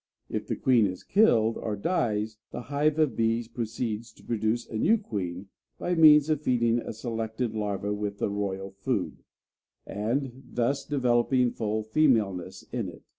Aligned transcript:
If 0.31 0.47
the 0.47 0.55
queen 0.55 0.87
is 0.87 1.03
killed, 1.03 1.57
or 1.59 1.75
dies, 1.75 2.39
the 2.49 2.61
hive 2.73 2.97
of 2.97 3.15
bees 3.15 3.47
proceeds 3.47 4.11
to 4.13 4.23
produce 4.23 4.67
a 4.67 4.75
new 4.79 4.97
queen 4.97 5.49
by 5.77 5.93
means 5.93 6.27
of 6.31 6.41
feeding 6.41 6.79
a 6.79 6.91
selected 6.91 7.53
larva 7.53 7.93
with 7.93 8.17
the 8.17 8.31
"royal 8.31 8.71
food" 8.71 9.17
and 9.85 10.41
thus 10.51 10.85
developing 10.87 11.51
full 11.51 11.83
femaleness 11.83 12.63
in 12.71 12.89
it. 12.89 13.03